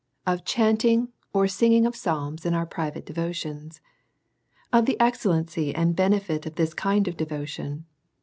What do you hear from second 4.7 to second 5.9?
Of the excellency